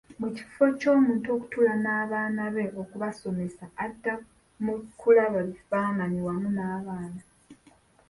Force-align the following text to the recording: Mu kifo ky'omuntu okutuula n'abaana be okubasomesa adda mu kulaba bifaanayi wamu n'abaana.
Mu 0.21 0.27
kifo 0.35 0.63
ky'omuntu 0.79 1.27
okutuula 1.35 1.73
n'abaana 1.83 2.43
be 2.55 2.63
okubasomesa 2.81 3.63
adda 3.85 4.13
mu 4.63 4.73
kulaba 4.99 5.39
bifaanayi 5.49 6.19
wamu 6.27 6.49
n'abaana. 6.57 7.21